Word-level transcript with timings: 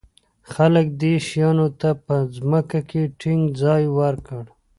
خلک 0.51 0.85
دې 1.01 1.13
شیانو 1.27 1.67
ته 1.79 1.89
په 2.05 2.15
ځمکه 2.35 2.79
کې 2.89 3.01
ټینګ 3.19 3.43
ځای 3.61 3.83
ورکړ. 3.99 4.43